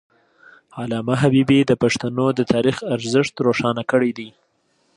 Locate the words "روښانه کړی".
3.47-4.11